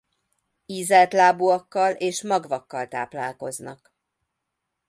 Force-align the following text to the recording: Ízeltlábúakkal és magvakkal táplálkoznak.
Ízeltlábúakkal 0.65 1.91
és 1.93 2.23
magvakkal 2.23 2.87
táplálkoznak. 2.87 3.93